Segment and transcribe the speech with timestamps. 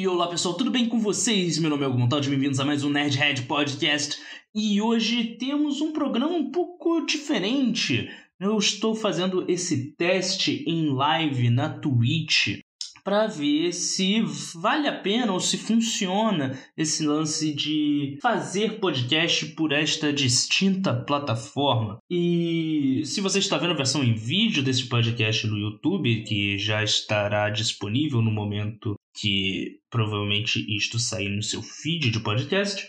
[0.00, 1.58] E olá pessoal, tudo bem com vocês?
[1.58, 4.18] Meu nome é Hugo Montaldi, bem-vindos a mais um Nerdhead Podcast.
[4.54, 8.08] E hoje temos um programa um pouco diferente.
[8.40, 12.60] Eu estou fazendo esse teste em live na Twitch
[13.04, 14.22] para ver se
[14.54, 21.98] vale a pena ou se funciona esse lance de fazer podcast por esta distinta plataforma.
[22.10, 26.82] E se você está vendo a versão em vídeo desse podcast no YouTube, que já
[26.82, 32.88] estará disponível no momento que provavelmente isto sair no seu feed de podcast,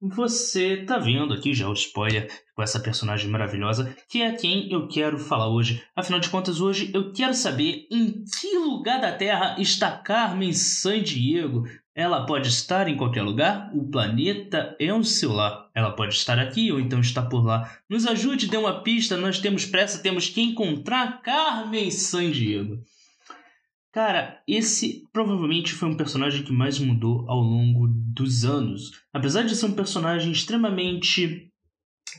[0.00, 4.86] você tá vendo aqui já o spoiler com essa personagem maravilhosa, que é quem eu
[4.88, 5.82] quero falar hoje.
[5.96, 11.64] Afinal de contas, hoje eu quero saber em que lugar da Terra está Carmen Sandiego.
[11.94, 15.70] Ela pode estar em qualquer lugar, o planeta é um seu lar.
[15.74, 17.78] Ela pode estar aqui ou então está por lá.
[17.88, 22.82] Nos ajude, dê uma pista, nós temos pressa, temos que encontrar Carmen Sandiego.
[23.96, 28.90] Cara, esse provavelmente foi um personagem que mais mudou ao longo dos anos.
[29.10, 31.50] Apesar de ser um personagem extremamente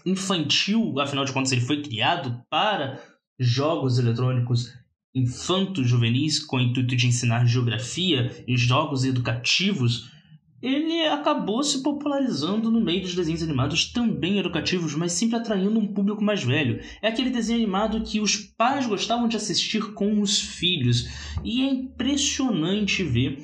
[0.04, 3.00] infantil, afinal de contas ele foi criado para
[3.40, 4.74] jogos eletrônicos
[5.14, 10.12] infanto-juvenis com o intuito de ensinar geografia e jogos educativos,
[10.62, 15.94] ele acabou se popularizando no meio dos desenhos animados também educativos, mas sempre atraindo um
[15.94, 16.82] público mais velho.
[17.02, 21.08] É aquele desenho animado que os pais gostavam de assistir com os filhos,
[21.44, 23.44] e é impressionante ver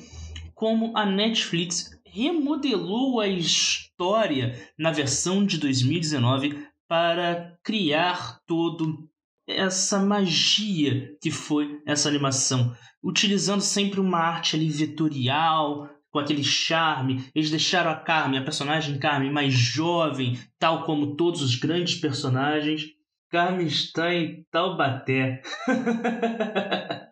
[0.54, 6.56] como a Netflix remodelou a história na versão de 2019
[6.88, 9.08] para criar todo
[9.46, 17.28] essa magia que foi essa animação, utilizando sempre uma arte ali vetorial, com aquele charme.
[17.34, 22.84] Eles deixaram a Carmen, a personagem Carmen, mais jovem, tal como todos os grandes personagens.
[23.28, 25.42] Carmen está em Taubaté.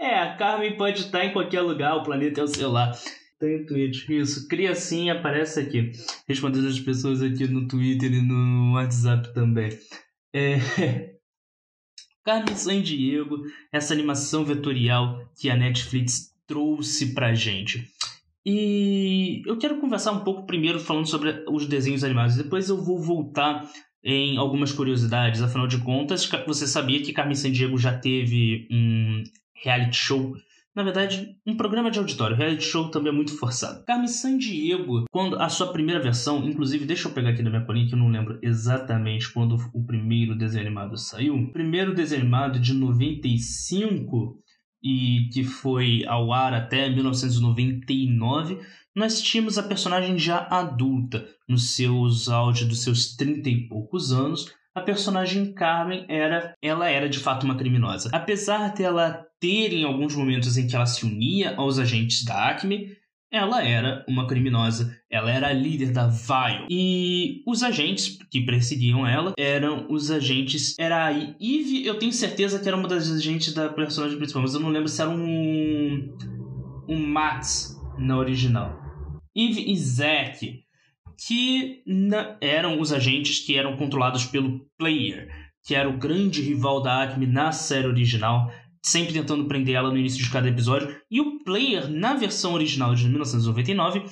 [0.00, 2.96] é, a Carmen pode estar em qualquer lugar, o planeta é o seu lar.
[3.38, 4.48] Tem Twitch, isso.
[4.48, 5.92] Criancinha aparece aqui.
[6.26, 9.78] Respondendo as pessoas aqui no Twitter e no WhatsApp também.
[10.32, 10.56] É.
[12.24, 17.97] Carmen San Diego, essa animação vetorial que a Netflix trouxe pra gente.
[18.50, 22.98] E eu quero conversar um pouco primeiro falando sobre os desenhos animados, depois eu vou
[22.98, 23.70] voltar
[24.02, 25.42] em algumas curiosidades.
[25.42, 29.22] Afinal de contas, você sabia que Carmen Sandiego já teve um
[29.62, 30.34] reality show?
[30.74, 32.36] Na verdade, um programa de auditório.
[32.36, 33.84] Reality show também é muito forçado.
[33.84, 37.86] Carmen Sandiego, quando a sua primeira versão, inclusive, deixa eu pegar aqui na minha colinha
[37.86, 41.34] que eu não lembro exatamente quando o primeiro desenho animado saiu.
[41.34, 44.38] O primeiro desenho animado de 95
[44.82, 48.60] e que foi ao ar até 1999,
[48.94, 54.52] nós tínhamos a personagem já adulta, nos seus auge dos seus trinta e poucos anos.
[54.74, 58.10] A personagem Carmen era, ela era de fato uma criminosa.
[58.12, 62.96] Apesar dela ter em alguns momentos em que ela se unia aos agentes da Acme,
[63.30, 66.66] ela era uma criminosa, ela era a líder da Vile.
[66.70, 70.74] E os agentes que perseguiam ela eram os agentes.
[70.78, 74.54] Era a Eve, eu tenho certeza que era uma das agentes da personagem principal, mas
[74.54, 76.16] eu não lembro se era um.
[76.88, 78.78] um Max na original.
[79.36, 80.60] Eve e Zack,
[81.26, 85.28] que na, eram os agentes que eram controlados pelo Player,
[85.64, 88.50] que era o grande rival da Acme na série original
[88.82, 90.96] sempre tentando prender ela no início de cada episódio.
[91.10, 94.04] E o player, na versão original de 1999,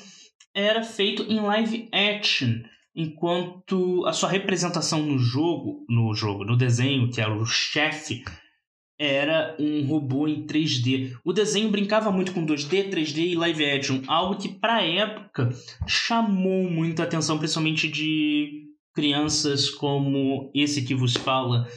[0.54, 2.62] era feito em live action,
[2.94, 8.24] enquanto a sua representação no jogo, no jogo, no desenho, que era o chefe,
[8.98, 11.14] era um robô em 3D.
[11.24, 15.50] O desenho brincava muito com 2D, 3D e live action, algo que para época
[15.86, 21.68] chamou muita atenção, principalmente de crianças como esse que vos fala,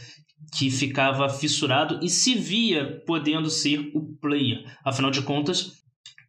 [0.51, 4.63] que ficava fissurado e se via podendo ser o player.
[4.83, 5.83] Afinal de contas,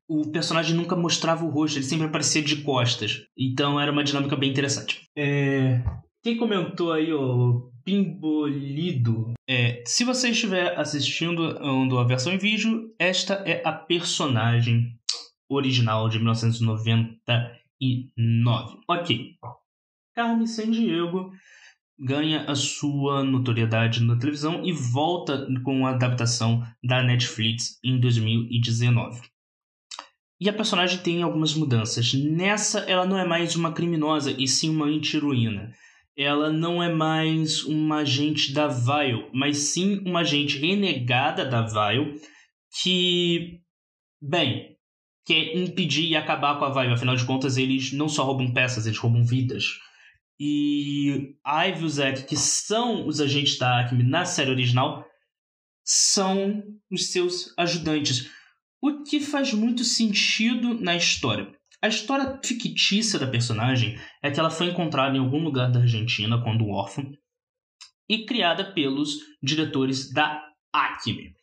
[0.08, 3.22] o personagem nunca mostrava o rosto, ele sempre aparecia de costas.
[3.38, 5.02] Então era uma dinâmica bem interessante.
[5.16, 5.82] É...
[6.22, 9.32] Quem comentou aí, o Pimbolido.
[9.48, 14.98] É, se você estiver assistindo a versão em vídeo, esta é a personagem
[15.48, 18.78] original de 1999.
[18.88, 19.34] Ok.
[20.14, 21.32] Carmen Sandiego
[22.00, 29.20] ganha a sua notoriedade na televisão e volta com a adaptação da Netflix em 2019.
[30.40, 32.14] E a personagem tem algumas mudanças.
[32.14, 35.70] Nessa, ela não é mais uma criminosa, e sim uma anti-heroína.
[36.16, 42.18] Ela não é mais uma agente da Vile, mas sim uma agente renegada da Vile
[42.82, 43.60] que,
[44.20, 44.76] bem,
[45.26, 46.94] quer impedir e acabar com a Vile.
[46.94, 49.64] Afinal de contas, eles não só roubam peças, eles roubam vidas
[50.40, 55.04] e Ivy e o Zack, que são os agentes da Acme na série original,
[55.84, 58.30] são os seus ajudantes.
[58.80, 61.52] O que faz muito sentido na história.
[61.82, 66.42] A história fictícia da personagem é que ela foi encontrada em algum lugar da Argentina
[66.42, 67.02] quando órfã
[68.08, 71.34] e criada pelos diretores da Acme.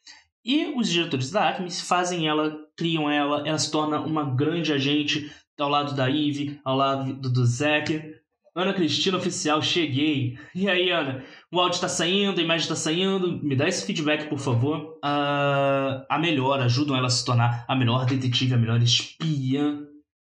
[0.43, 5.31] E os diretores da Acme fazem ela, criam ela, ela se torna uma grande agente
[5.59, 8.16] ao lado da Eve, ao lado do, do Zack.
[8.57, 10.36] Ana Cristina Oficial, cheguei.
[10.56, 11.24] E aí, Ana?
[11.51, 13.39] O áudio tá saindo, a imagem tá saindo.
[13.44, 14.98] Me dá esse feedback, por favor.
[15.06, 19.86] Uh, a melhor, ajudam ela a se tornar a melhor detetive, a melhor espiã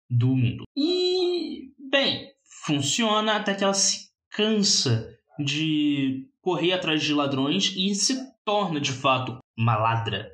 [0.07, 0.63] do mundo.
[0.77, 2.27] E, bem,
[2.67, 5.09] funciona até que ela se cansa
[5.39, 8.15] de correr atrás de ladrões e se
[8.45, 10.29] torna de fato uma ladra.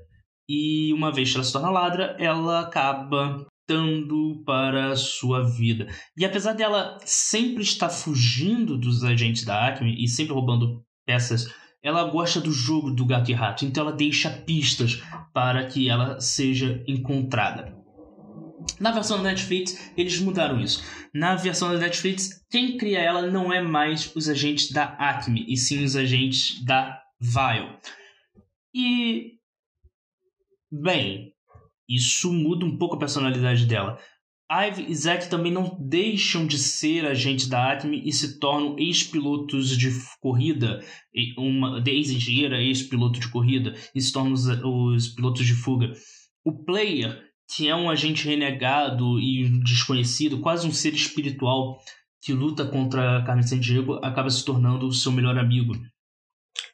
[0.50, 5.88] E uma vez que ela se torna ladra, ela acaba dando para a sua vida.
[6.18, 11.48] E apesar dela sempre estar fugindo dos agentes da Acme e sempre roubando peças,
[11.82, 15.04] ela gosta do jogo do gato e rato, então ela deixa pistas
[15.34, 17.76] para que ela seja encontrada.
[18.80, 20.84] Na versão da Netflix, eles mudaram isso.
[21.14, 25.56] Na versão da Netflix, quem cria ela não é mais os agentes da Acme, e
[25.56, 27.78] sim os agentes da Vile.
[28.74, 29.36] E.
[30.72, 31.35] Bem,
[31.88, 34.00] isso muda um pouco a personalidade dela.
[34.50, 39.76] Ive e Zack também não deixam de ser agentes da Acme e se tornam ex-pilotos
[39.76, 39.90] de
[40.22, 40.84] corrida,
[41.36, 45.92] uma ex-engenheira, ex-piloto de corrida, e se tornam os, os pilotos de fuga.
[46.44, 51.80] O player que é um agente renegado e desconhecido, quase um ser espiritual
[52.22, 55.74] que luta contra Carmen Sandiego, acaba se tornando o seu melhor amigo.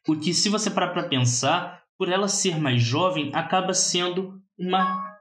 [0.07, 5.11] O que, se você parar para pensar, por ela ser mais jovem, acaba sendo uma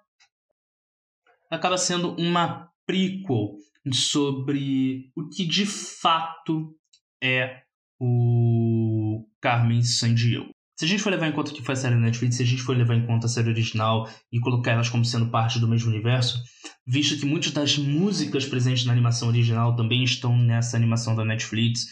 [1.50, 3.56] acaba sendo uma prequel
[3.92, 6.76] sobre o que de fato
[7.22, 7.62] é
[7.98, 10.50] o Carmen Sandiego.
[10.78, 12.62] Se a gente for levar em conta que foi a série Netflix, se a gente
[12.62, 15.90] for levar em conta a série original e colocar elas como sendo parte do mesmo
[15.90, 16.43] universo,
[16.86, 21.86] visto que muitas das músicas presentes na animação original também estão nessa animação da Netflix,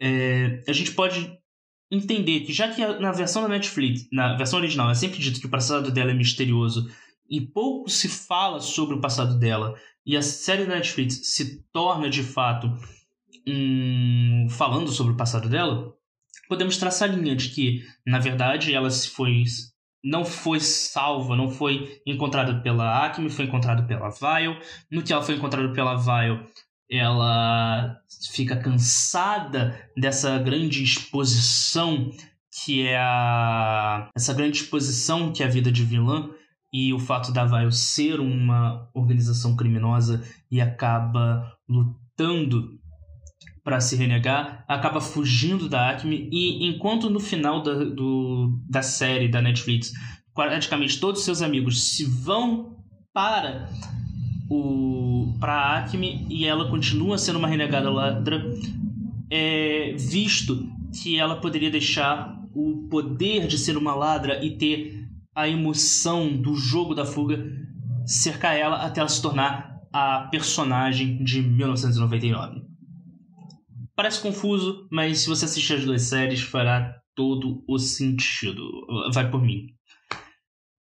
[0.00, 1.39] é, a gente pode
[1.90, 5.46] entender que já que na versão da Netflix, na versão original, é sempre dito que
[5.46, 6.88] o passado dela é misterioso
[7.28, 12.10] e pouco se fala sobre o passado dela, e a série da Netflix se torna
[12.10, 12.72] de fato
[13.46, 15.94] um, falando sobre o passado dela,
[16.48, 19.44] podemos traçar a linha de que, na verdade, ela se foi
[20.02, 24.58] não foi salva, não foi encontrada pela Acme, foi encontrada pela Vile.
[24.90, 26.46] No que ela foi encontrada pela Vile,
[26.90, 27.96] ela
[28.32, 32.10] fica cansada dessa grande exposição
[32.64, 36.30] que é a essa grande exposição que é a vida de vilã
[36.72, 42.78] e o fato da Vile ser uma organização criminosa e acaba lutando
[43.62, 49.28] para se renegar, acaba fugindo da Acme e enquanto no final da, do, da série
[49.28, 49.92] da Netflix
[50.34, 52.76] praticamente todos seus amigos se vão
[53.12, 53.68] para
[54.50, 58.44] o para Acme e ela continua sendo uma renegada ladra,
[59.30, 60.68] é visto
[61.00, 66.56] que ela poderia deixar o poder de ser uma ladra e ter a emoção do
[66.56, 67.46] jogo da fuga
[68.04, 72.62] cercar ela até ela se tornar a personagem de 1999.
[73.94, 78.62] Parece confuso, mas se você assistir as duas séries, fará todo o sentido.
[79.12, 79.66] Vai por mim.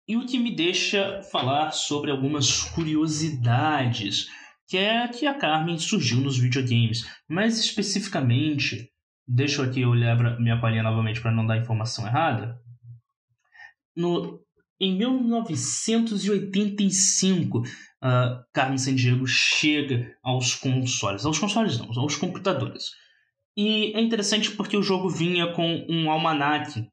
[0.08, 4.26] E o que me deixa falar sobre algumas curiosidades,
[4.68, 7.04] que é que a Carmen surgiu nos videogames.
[7.28, 8.88] Mais especificamente,
[9.26, 12.58] deixa eu aqui olhar minha palhinha novamente para não dar informação errada.
[13.96, 14.40] No,
[14.80, 17.62] em 1985, uh,
[18.52, 21.26] Carmen Sandiego chega aos consoles.
[21.26, 22.90] Aos consoles não, aos computadores.
[23.56, 26.88] E é interessante porque o jogo vinha com um almanac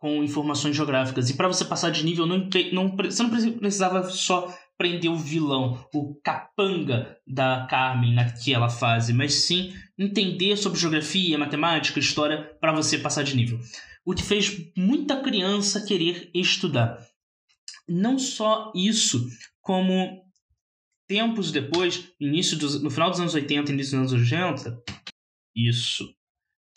[0.00, 1.28] com informações geográficas.
[1.28, 5.86] E para você passar de nível, não, não, você não precisava só prender o vilão,
[5.94, 12.96] o capanga da Carmen naquela fase, mas sim entender sobre geografia, matemática, história para você
[12.96, 13.60] passar de nível.
[14.06, 16.98] O que fez muita criança querer estudar.
[17.86, 19.28] Não só isso,
[19.60, 20.24] como
[21.06, 24.82] tempos depois, início dos, no final dos anos 80, início dos anos 80,
[25.54, 26.08] isso.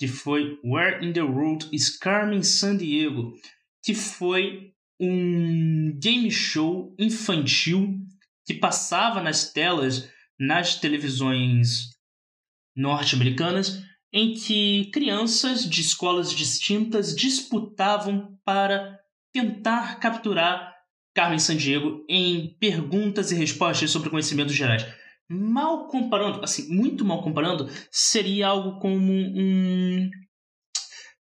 [0.03, 3.31] Que foi Where in the World is Carmen Sandiego,
[3.81, 8.01] que foi um game show infantil
[8.45, 11.91] que passava nas telas nas televisões
[12.75, 13.81] norte-americanas
[14.12, 19.00] em que crianças de escolas distintas disputavam para
[19.31, 20.75] tentar capturar
[21.15, 24.86] Carmen Sandiego em perguntas e respostas sobre conhecimentos gerais
[25.30, 30.10] mal comparando, assim, muito mal comparando, seria algo como um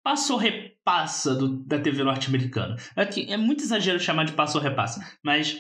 [0.03, 2.75] passo ou repassa do, da TV norte-americana.
[2.95, 5.59] É, é muito exagero chamar de passo ou repassa, mas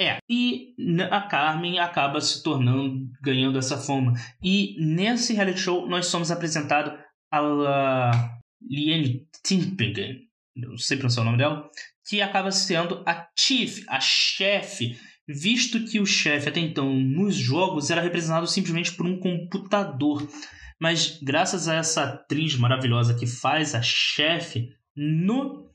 [0.00, 0.76] É, e
[1.10, 4.12] a Carmen acaba se tornando, ganhando essa fama.
[4.40, 6.92] E nesse reality show nós somos apresentados
[7.32, 8.10] a
[8.62, 10.20] Liane Timpingen,
[10.56, 11.68] não sei pronunciar o nome dela,
[12.08, 14.96] que acaba sendo a chief, a chefe,
[15.28, 20.26] visto que o chefe até então nos jogos era representado simplesmente por um computador.
[20.80, 25.68] Mas graças a essa atriz maravilhosa que faz a chefe no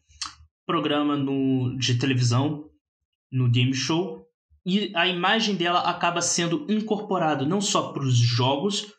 [0.66, 2.70] programa no, de televisão,
[3.32, 4.26] no game show,
[4.66, 8.94] e a imagem dela acaba sendo incorporada não só para os jogos,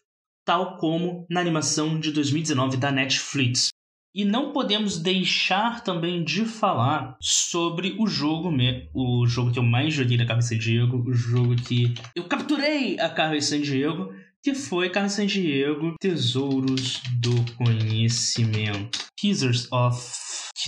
[0.45, 3.71] tal como na animação de 2019 da Netflix.
[4.15, 8.49] E não podemos deixar também de falar sobre o jogo,
[8.95, 13.09] o jogo que eu mais joguei da Carmen Diego, o jogo que eu capturei a
[13.09, 19.01] Carmen Diego, que foi Carmen Diego Tesouros do Conhecimento.
[19.17, 19.99] Teasers of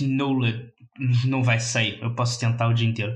[0.01, 0.73] Knowledge.
[1.25, 3.15] Não vai sair, eu posso tentar o dia inteiro.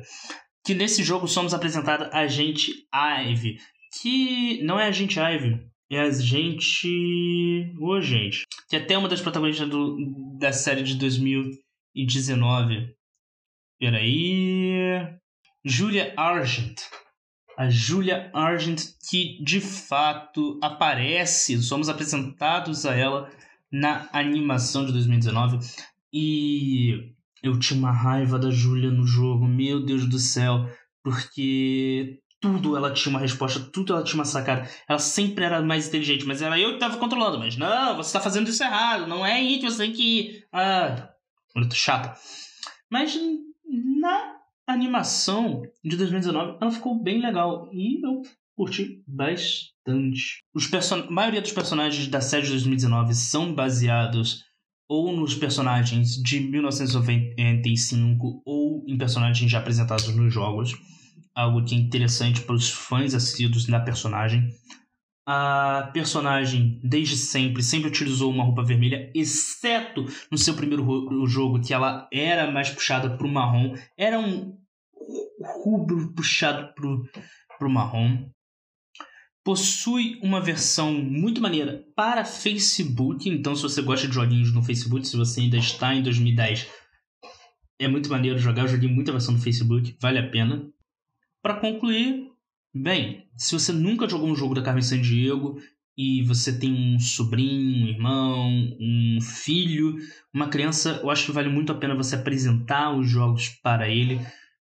[0.64, 3.58] Que nesse jogo somos apresentados a gente Ive,
[4.00, 5.60] que não é a gente Ive,
[5.92, 7.74] é a gente.
[7.80, 8.46] Ô, gente.
[8.70, 9.98] Que é até uma das protagonistas do,
[10.40, 12.96] da série de 2019.
[13.78, 15.18] Peraí.
[15.66, 16.80] Julia Argent.
[17.58, 23.30] A Julia Argent, que de fato aparece, somos apresentados a ela
[23.72, 25.60] na animação de 2019.
[26.14, 30.70] E eu tinha uma raiva da Julia no jogo, meu Deus do céu,
[31.04, 34.68] porque tudo ela tinha uma resposta, tudo ela tinha uma sacada.
[34.90, 37.38] Ela sempre era mais inteligente, mas era eu que tava controlando.
[37.38, 40.44] Mas não, você tá fazendo isso errado, não é que você tem que ir.
[40.52, 41.10] Ah,
[41.56, 42.20] muito chata.
[42.90, 43.18] Mas
[44.00, 48.24] na animação de 2019, ela ficou bem legal e eu
[48.56, 50.42] curti bastante.
[50.54, 51.06] Os person...
[51.08, 54.44] A maioria dos personagens da série de 2019 são baseados
[54.90, 60.76] ou nos personagens de 1995 ou em personagens já apresentados nos jogos
[61.36, 64.50] algo que é interessante para os fãs assíduos da personagem.
[65.26, 70.84] A personagem, desde sempre, sempre utilizou uma roupa vermelha, exceto no seu primeiro
[71.28, 73.76] jogo, que ela era mais puxada para o marrom.
[73.98, 74.58] Era um
[75.64, 78.30] rubro puxado para o marrom.
[79.44, 85.08] Possui uma versão muito maneira para Facebook, então se você gosta de joguinhos no Facebook,
[85.08, 86.68] se você ainda está em 2010,
[87.80, 88.64] é muito maneiro jogar.
[88.64, 90.70] Eu joguei muita versão no Facebook, vale a pena.
[91.42, 92.30] Para concluir,
[92.74, 95.60] bem, se você nunca jogou um jogo da Carmen Sandiego
[95.98, 99.96] e você tem um sobrinho, um irmão, um filho,
[100.34, 104.20] uma criança, eu acho que vale muito a pena você apresentar os jogos para ele,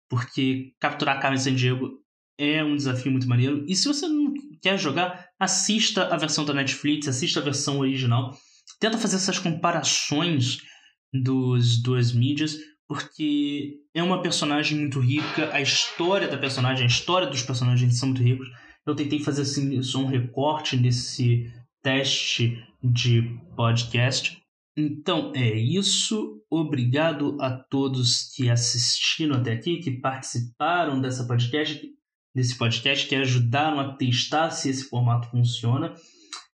[0.09, 1.99] porque capturar a Carmen Sandiego
[2.37, 3.65] é um desafio muito maneiro.
[3.67, 8.33] E se você não quer jogar, assista a versão da Netflix, assista a versão original.
[8.79, 10.59] Tenta fazer essas comparações
[11.13, 12.57] dos duas mídias,
[12.89, 18.09] porque é uma personagem muito rica, a história da personagem, a história dos personagens são
[18.09, 18.49] muito ricos.
[18.83, 21.53] Eu tentei fazer assim, um recorte nesse
[21.83, 23.21] teste de
[23.55, 24.41] podcast.
[24.75, 26.41] Então é isso.
[26.49, 31.87] Obrigado a todos que assistiram até aqui, que participaram dessa podcast,
[32.33, 35.93] desse podcast, que ajudaram a testar se esse formato funciona.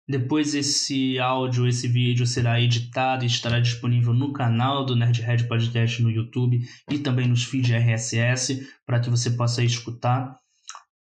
[0.06, 6.02] Depois esse áudio, esse vídeo será editado e estará disponível no canal do Nerdhead Podcast
[6.02, 10.38] no YouTube e também nos feeds RSS para que você possa escutar.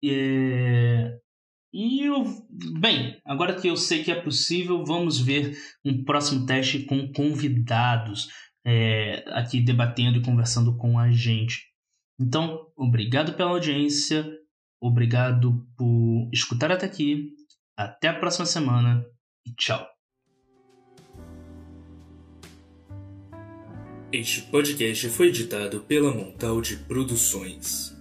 [0.03, 1.17] É...
[1.73, 2.23] E eu...
[2.79, 8.29] bem, agora que eu sei que é possível, vamos ver um próximo teste com convidados
[8.63, 11.65] é, aqui debatendo e conversando com a gente.
[12.19, 14.25] Então, obrigado pela audiência,
[14.79, 17.34] obrigado por escutar até aqui
[17.77, 19.05] até a próxima semana
[19.46, 19.86] e tchau.
[24.12, 27.94] Este podcast foi editado pela Montalde Produções.